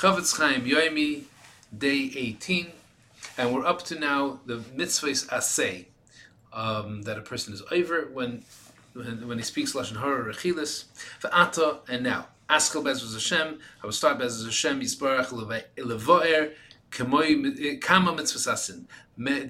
[0.00, 1.24] Chofetz Chaim Yoimi,
[1.76, 2.68] day 18,
[3.36, 5.84] and we're up to now the mitzvahs asay
[6.54, 8.42] um, that a person is over when
[8.94, 10.84] when, when he speaks lashon hara rechilas
[11.20, 13.58] v'ata and now askel bezos Hashem.
[13.82, 15.26] I will start bezos Hashem yisbarach
[15.76, 16.52] levoer
[16.90, 18.86] kama mitzvahs asin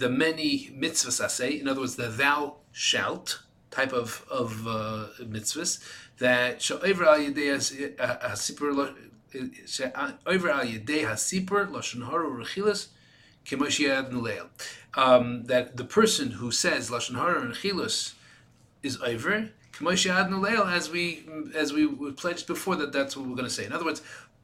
[0.00, 1.60] the many mitzvahs asay.
[1.60, 3.40] In other words, the thou shalt
[3.70, 5.78] type of of uh, mitzvahs
[6.18, 8.96] that over al yedei hasipur
[10.26, 12.88] over al lashon hara rechilas
[14.94, 18.14] um, that the person who says lashon hara and chilus
[18.82, 19.50] is over
[19.82, 21.24] as we
[21.54, 23.64] as we pledged before that that's what we're going to say.
[23.64, 24.02] In other words,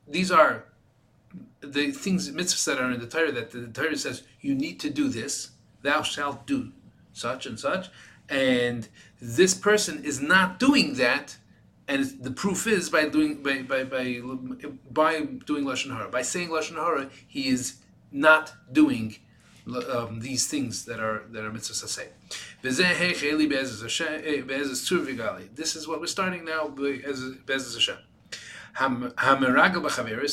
[0.08, 0.64] these are
[1.60, 4.90] the things mitzvahs that are in the Torah that the Torah says you need to
[4.90, 5.50] do this,
[5.82, 6.72] thou shalt do
[7.12, 7.88] such and such,
[8.28, 8.88] and
[9.20, 11.36] this person is not doing that,
[11.88, 14.20] and the proof is by doing by by by,
[14.90, 17.76] by doing lashon hara, by saying lashon hara, he is
[18.10, 19.16] not doing
[19.74, 22.08] um, these things that are that are mitzvahs say.
[25.54, 27.22] This is what we're starting now as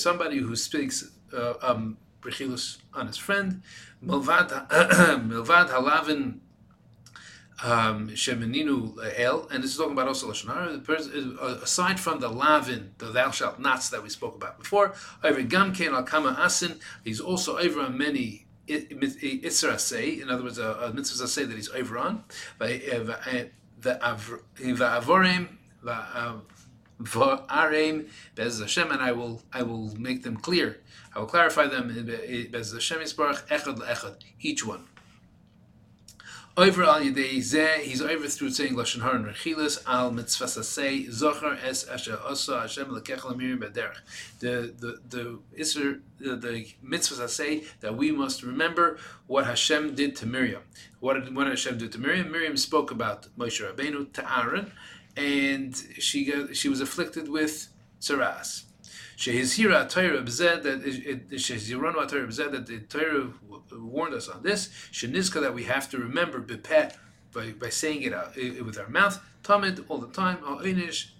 [0.01, 1.97] somebody who speaks uh, um,
[2.93, 3.61] on his friend.
[4.03, 6.39] Milvad halavin
[7.61, 10.81] Um, shemeninu el, and this is talking about also lashon hara.
[11.41, 15.41] Uh, aside from the lavin, the thou shalt nots that we spoke about before, over
[15.43, 20.19] gam ken al kama asin, he's also over on many isra say.
[20.19, 22.23] In other words, a, a mitzvah say that he's over on.
[22.59, 23.45] The eh, eh,
[23.83, 25.49] avorim
[27.01, 30.79] v'areim bez Hashem, and I will I will make them clear.
[31.15, 31.87] I will clarify them
[32.51, 34.87] bez Hashem echad leechad, each one.
[36.55, 41.05] Over al yedei zeh, he's over through saying lashon hara and rechilas al mitzvah say
[41.05, 43.97] zocher es asher osa Hashem lekech lamirim bederech.
[44.37, 50.15] The the the iser the, the mitzvah say that we must remember what Hashem did
[50.17, 50.61] to Miriam.
[50.99, 52.31] What did what did Hashem do to Miriam?
[52.31, 54.73] Miriam spoke about Moshe Rabbeinu to Aaron,
[55.17, 57.67] and she got she was afflicted with
[57.99, 58.65] tsaras.
[59.23, 60.63] Shehizira Torah that
[62.51, 63.29] that the Torah
[63.71, 64.69] warned us on this.
[64.91, 66.93] Shenizka that we have to remember b'peh
[67.31, 69.23] by, by saying it out, with our mouth.
[69.41, 70.39] Tamid all the time.
[70.43, 71.13] Ha'inish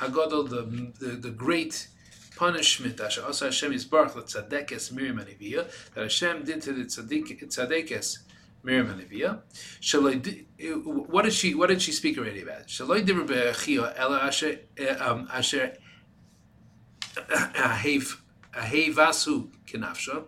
[0.00, 0.62] Hagadol the,
[0.98, 1.86] the the great
[2.34, 8.18] punishment Asa Hashem Yisbarach Tzadekes Miriam Anivia that Hashem did to the Tzadekes
[8.64, 9.42] Miriam Anivia.
[10.84, 12.66] What did she What did she speak already about?
[12.66, 14.58] Shaloi Be'achia Ela Asher
[14.98, 15.76] um, Asher
[18.54, 20.24] Ahevasu Kinafsha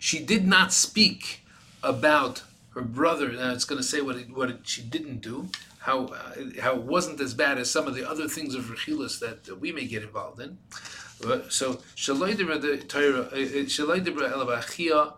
[0.00, 1.44] she did not speak
[1.82, 2.42] about
[2.74, 3.30] her brother.
[3.32, 5.50] Now it's going to say what it, what it, she didn't do,
[5.80, 9.20] how uh, how it wasn't as bad as some of the other things of Rechilas
[9.20, 10.58] that, that we may get involved in.
[11.22, 15.12] But, so Shaloi the Torah uh, uh, Shaloi Dibra Elavachia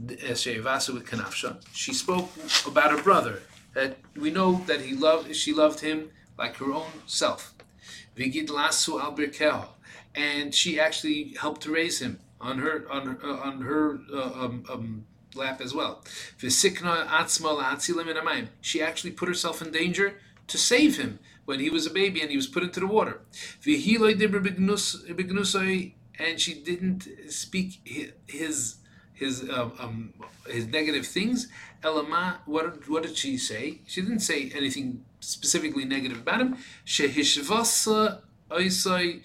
[0.00, 1.62] with Kanafsha.
[1.74, 2.30] She spoke
[2.66, 3.42] about her brother
[3.74, 7.52] that we know that he loved she loved him like her own self.
[8.14, 9.68] Vigid Lasu Albirkeho.
[10.14, 14.64] And she actually helped to raise him on her on uh, on her uh, um,
[14.68, 16.04] um, lap as well.
[18.60, 22.30] She actually put herself in danger to save him when he was a baby and
[22.30, 23.20] he was put into the water.
[26.18, 27.80] And she didn't speak
[28.26, 28.76] his
[29.14, 30.12] his um, um,
[30.46, 31.48] his negative things.
[31.82, 33.80] Elama, what what did she say?
[33.86, 36.56] She didn't say anything specifically negative about him.
[36.86, 39.22] Shehishvasa oisai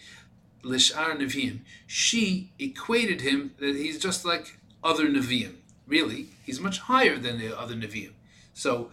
[0.64, 1.60] Lishar Nevi'im.
[1.86, 5.56] She equated him that he's just like other Nevi'im.
[5.88, 8.12] Really, he's much higher than the other Nevi'im.
[8.54, 8.92] So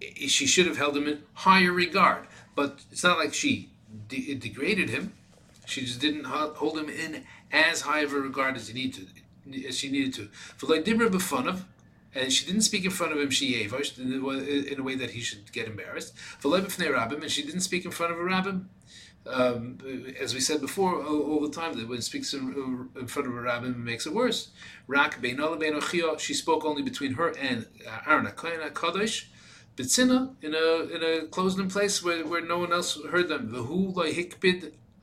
[0.00, 2.26] she should have held him in higher regard.
[2.54, 3.70] But it's not like she
[4.08, 5.12] de- degraded him.
[5.66, 9.08] She just didn't hold him in as high of a regard as he needed
[9.52, 10.28] to, as she needed to.
[10.56, 11.64] For like Dibra Befunov,
[12.16, 13.30] and she didn't speak in front of him.
[13.30, 13.54] She
[14.72, 16.14] in a way that he should get embarrassed.
[16.88, 18.68] Rabbim, and she didn't speak in front of a rabbin
[19.28, 19.78] um,
[20.20, 23.36] as we said before, all, all, the time that when speaks in, in, front of
[23.36, 24.50] a rabbi, makes it worse.
[24.86, 25.20] Rak
[26.20, 27.66] she spoke only between her and
[28.06, 29.26] Aaron Akoyana Kadosh,
[29.78, 33.52] in a in a closed in place where, where no one else heard them.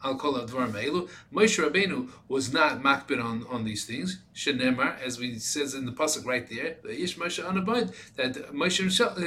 [0.04, 4.20] Al kol Moshe Rabbeinu was not makbid on, on these things.
[4.36, 7.38] Shenemar, as we says in the pasuk right there, the Ish Moshe
[8.16, 8.78] that Moshe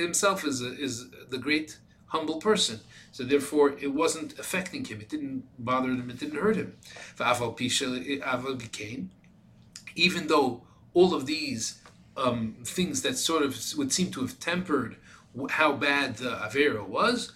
[0.00, 1.78] himself is a, is the great
[2.08, 2.80] humble person.
[3.12, 5.00] So therefore, it wasn't affecting him.
[5.00, 6.10] It didn't bother him.
[6.10, 6.76] It didn't hurt him.
[9.94, 10.62] Even though
[10.92, 11.80] all of these
[12.16, 14.96] um, things that sort of would seem to have tempered
[15.50, 17.32] how bad the Avera was,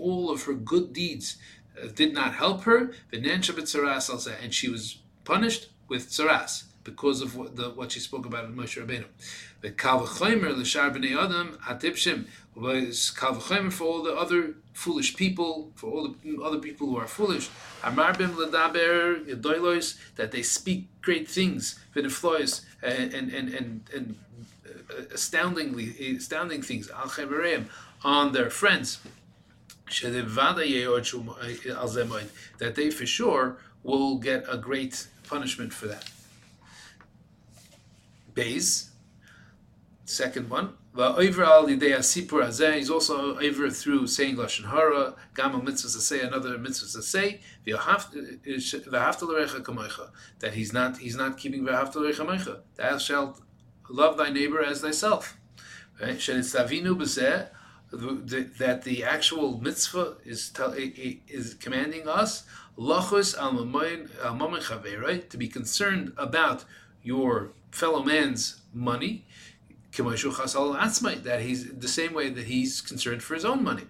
[0.00, 1.36] all of her good deeds
[1.82, 7.70] uh, did not help her, and she was punished with tsaras because of what, the,
[7.70, 9.06] what she spoke about in Moshe Rabbeinu.
[9.60, 15.90] The kalvachomer l'shar b'nei adam atipshim was kalvachomer for all the other foolish people, for
[15.90, 17.50] all the other people who are foolish.
[17.82, 24.16] Amarbim l'daber yedoilos that they speak great things, v'neflois and and and and, and
[24.64, 27.10] uh, astoundingly astounding things al
[28.04, 28.98] on their friends
[32.58, 36.10] that they for sure will get a great punishment for that.
[38.36, 38.90] Bays,
[40.04, 40.74] second one.
[40.94, 47.40] He's also over through saying lashon hara, gama mitzvahs to say another mitzvahs to say.
[50.40, 53.40] That he's not he's not keeping v'haftal Thou shalt
[53.88, 55.38] love thy neighbor as thyself.
[55.98, 56.18] That
[58.84, 60.52] the actual mitzvah is
[61.28, 62.44] is commanding us
[62.78, 63.56] lachus al
[65.30, 66.64] to be concerned about
[67.06, 69.24] your fellow man's money
[71.24, 73.86] that he's the same way that he's concerned for his own money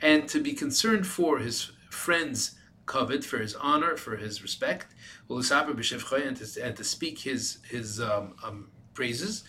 [0.00, 2.54] and to be concerned for his friend's
[2.86, 4.86] covet, for his honor, for his respect,
[5.28, 9.44] and to, and to speak his his um, um, praises,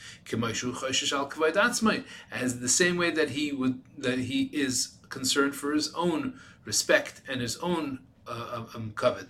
[2.32, 7.22] as the same way that he would that he is concerned for his own respect
[7.28, 9.28] and his own uh, um, covet.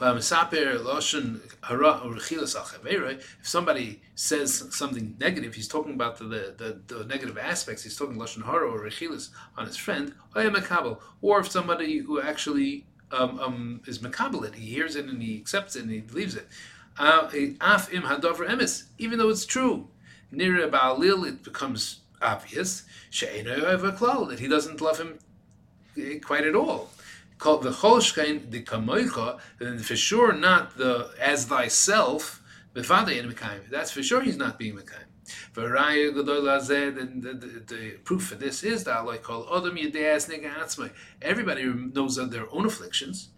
[0.00, 0.24] If
[3.42, 7.84] somebody says something negative, he's talking about the, the, the negative aspects.
[7.84, 10.14] He's talking lashon hara or rechilas on his friend.
[11.22, 15.36] Or if somebody who actually um, um, is makabel it, he hears it and he
[15.38, 16.48] accepts it and he believes it.
[16.98, 17.28] Uh,
[18.98, 19.88] even though it's true.
[20.32, 22.82] Nira ba'alil, it becomes obvious.
[24.28, 25.18] that he doesn't love him
[25.96, 26.90] eh, quite at all.
[27.38, 32.42] The cholshkein the kamoicha, then for sure not the as thyself.
[32.74, 35.08] That's for sure he's not being mekayim.
[35.56, 39.04] And the, the, the proof for this is that
[41.22, 43.28] Everybody knows of their own afflictions.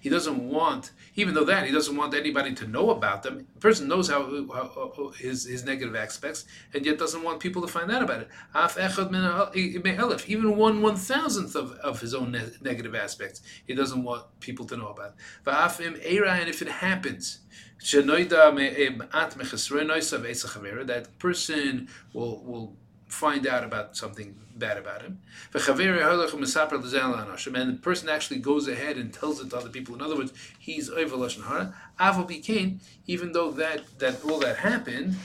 [0.00, 3.46] He doesn't want, even though that he doesn't want anybody to know about them.
[3.54, 4.22] The person knows how,
[4.52, 6.44] how, his his negative aspects,
[6.74, 8.28] and yet doesn't want people to find out about it.
[10.28, 14.66] Even one one thousandth of, of his own ne- negative aspects, he doesn't want people
[14.66, 15.14] to know about.
[15.46, 17.40] Eira, and if it happens.
[17.82, 18.04] That
[21.18, 22.76] person will will
[23.10, 25.20] find out about something bad about him.
[25.52, 29.94] And the person actually goes ahead and tells it to other people.
[29.94, 31.74] In other words, he's over Lashon Hara.
[33.06, 35.16] Even though that, that all that happened,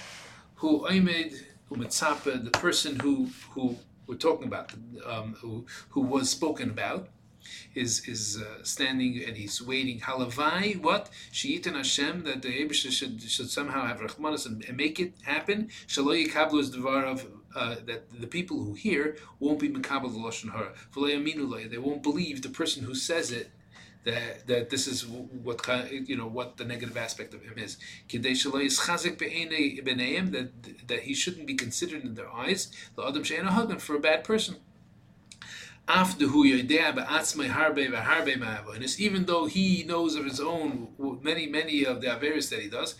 [0.56, 3.78] who Aimed, who Mitzapa, the person who, who
[4.08, 4.74] we're talking about,
[5.06, 7.10] um, who, who was spoken about,
[7.76, 10.00] is is uh, standing and he's waiting.
[10.00, 11.12] Halavai, what?
[11.32, 15.70] She'itan Hashem, that the Abisha should, should somehow have Rachmanis and, and make it happen.
[15.88, 20.20] Shaloi Yikablu is the of uh, that the people who hear won't be Makabal the
[20.20, 20.74] Lashon Hara.
[21.70, 23.52] They won't believe the person who says it
[24.06, 27.78] that that this is what kind you know what the negative aspect of him is.
[28.12, 28.24] That
[30.88, 32.72] that he shouldn't be considered in their eyes.
[32.96, 34.58] The Adam Sheina for a bad person.
[35.88, 36.18] Even
[39.26, 42.96] though he knows of his own many, many of the Averis that he does,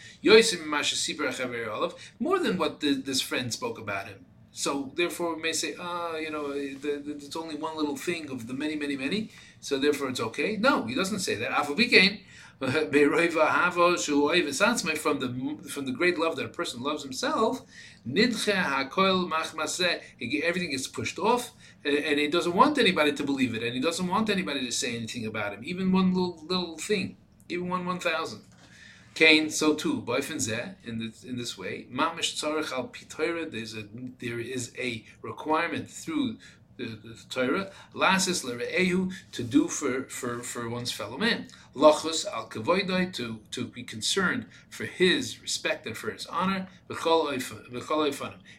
[2.20, 4.26] more than what the, this friend spoke about him.
[4.58, 8.54] So therefore, we may say, ah, you know, it's only one little thing of the
[8.54, 9.30] many, many, many.
[9.60, 10.56] So therefore, it's okay.
[10.56, 11.52] No, he doesn't say that.
[11.68, 11.76] From
[15.20, 17.64] the from the great love that a person loves himself,
[18.08, 18.32] everything
[20.72, 21.52] is pushed off,
[21.84, 24.96] and he doesn't want anybody to believe it, and he doesn't want anybody to say
[24.96, 27.18] anything about him, even one little little thing,
[27.50, 28.40] even one one thousand.
[29.16, 33.86] Cain, so too, in this, in this way, mamish tzarech al pitoira, there's a,
[34.20, 36.36] there is a requirement through
[36.76, 41.48] the, the Torah, lasis lere'ehu, to do for, for, for one's fellow man.
[41.74, 46.68] Lachus al kavoidai, to, to be concerned for his respect and for his honor,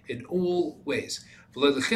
[0.08, 1.22] in all ways.
[1.54, 1.92] It's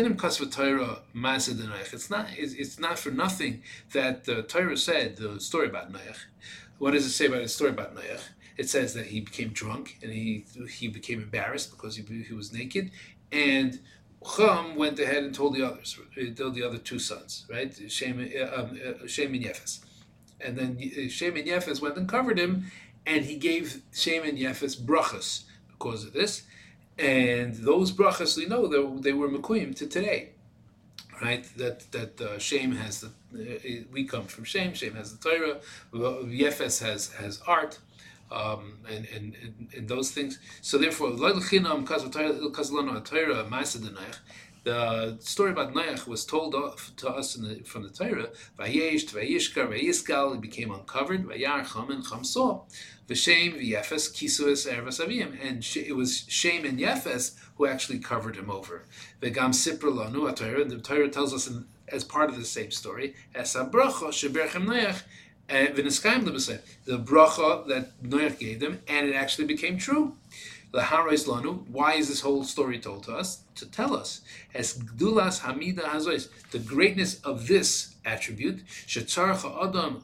[2.10, 3.62] not, it's not for nothing
[3.92, 6.18] that the Torah said, the story about Noach.
[6.78, 8.22] What does it say about the story about Noach?
[8.60, 10.44] It says that he became drunk and he
[10.78, 12.90] he became embarrassed because he, he was naked,
[13.32, 13.80] and
[14.32, 15.98] Chum went ahead and told the others,
[16.36, 19.80] told the other two sons, right, Shem, um, uh, and Yefes,
[20.42, 22.70] and then uh, Shem and Yefes went and covered him,
[23.06, 26.42] and he gave Shem and Yefes brachas because of this.
[26.98, 30.20] And those brachas, we know they, they were mekuyim to today,
[31.22, 31.44] right?
[31.56, 32.38] That that uh,
[32.84, 34.74] has the uh, we come from Shem.
[34.74, 35.60] Shem has the Torah.
[36.42, 37.78] Yefes has has art.
[38.30, 40.38] Um, and, and, and, and those things.
[40.60, 41.10] So therefore,
[44.62, 46.54] the story about Noach was told
[46.98, 48.28] to us the, from the Torah.
[48.58, 51.30] It became uncovered.
[51.30, 52.64] And Cham saw.
[53.08, 53.16] And
[55.76, 58.84] it was Shem and Yefes who actually covered him over.
[59.22, 60.64] Torah.
[60.64, 65.00] The Torah tells us in, as part of the same story, Sheberchem
[65.50, 65.72] uh,
[66.84, 70.16] the bracha that Noach gave them, and it actually became true.
[71.26, 71.66] Lanu.
[71.68, 73.42] Why is this whole story told to us?
[73.56, 74.20] To tell us
[74.54, 78.62] as Gdulas Hamida Hazois, the greatness of this attribute,
[79.60, 80.02] Adam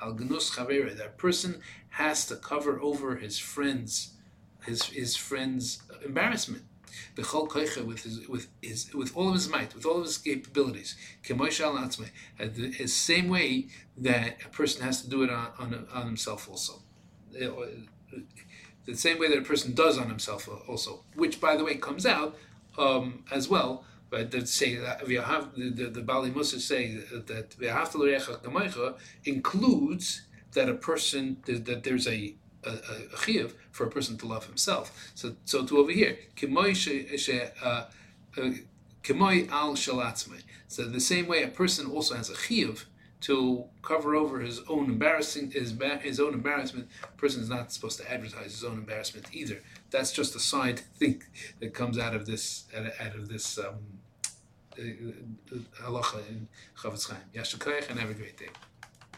[0.00, 0.56] Al Gnus.
[0.56, 4.14] That person has to cover over his friends,
[4.64, 6.62] his his friend's embarrassment.
[7.16, 10.96] With his, with his, with all of his might, with all of his capabilities,
[11.26, 16.82] the same way that a person has to do it on, on, on himself also
[18.86, 22.04] the same way that a person does on himself also, which by the way comes
[22.06, 22.36] out
[22.78, 23.84] um, as well.
[24.10, 30.22] But that say that we have the the, the Bali Musa say that that includes
[30.52, 32.36] that a person that there's a
[32.66, 32.72] a,
[33.14, 35.10] a chiyuv for a person to love himself.
[35.14, 36.18] So so to over here,
[37.62, 37.84] uh,
[38.36, 38.50] uh,
[39.50, 39.76] al.
[39.76, 42.84] So the same way a person also has a chiyuv
[43.24, 46.88] to cover over his own embarrassing his his own embarrassment.
[47.02, 49.62] A person is not supposed to advertise his own embarrassment either.
[49.90, 51.22] That's just a side thing
[51.60, 52.64] that comes out of this
[53.00, 53.78] out of this um,
[54.78, 54.82] uh,
[55.82, 57.20] halacha in Chofetz Chaim.
[57.34, 58.50] Yashakayach and have a great day.